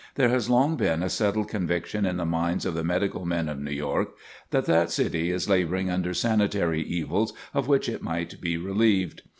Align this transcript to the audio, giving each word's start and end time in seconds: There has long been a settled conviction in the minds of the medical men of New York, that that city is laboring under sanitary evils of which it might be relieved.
There 0.15 0.29
has 0.29 0.49
long 0.49 0.77
been 0.77 1.03
a 1.03 1.11
settled 1.11 1.47
conviction 1.49 2.07
in 2.07 2.17
the 2.17 2.25
minds 2.25 2.65
of 2.65 2.73
the 2.73 2.83
medical 2.83 3.23
men 3.23 3.47
of 3.47 3.59
New 3.59 3.69
York, 3.69 4.09
that 4.49 4.65
that 4.65 4.89
city 4.89 5.29
is 5.29 5.47
laboring 5.47 5.91
under 5.91 6.11
sanitary 6.15 6.81
evils 6.81 7.33
of 7.53 7.67
which 7.67 7.87
it 7.87 8.01
might 8.01 8.41
be 8.41 8.57
relieved. 8.57 9.21